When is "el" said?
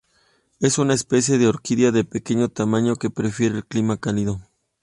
3.57-3.67